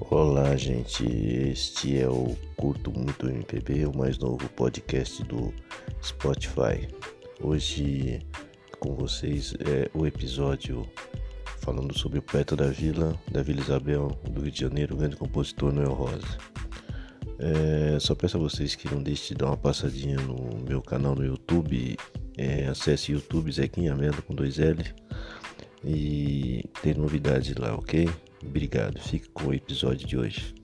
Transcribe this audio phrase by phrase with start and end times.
[0.00, 1.04] Olá, gente.
[1.06, 5.54] Este é o Curto Muito MPB, o mais novo podcast do
[6.02, 6.88] Spotify.
[7.40, 8.18] Hoje
[8.80, 10.84] com vocês é o episódio
[11.60, 15.16] falando sobre o poeta da vila, da Vila Isabel, do Rio de Janeiro, o grande
[15.16, 16.38] compositor Noel Rosa.
[17.38, 21.14] É, só peço a vocês que não deixem de dar uma passadinha no meu canal
[21.14, 21.96] no YouTube.
[22.36, 24.84] É, acesse YouTube Zequinha Melo com dois L
[25.84, 28.08] e tem novidades lá, ok?
[28.46, 30.54] Obrigado, fique com o episódio de hoje.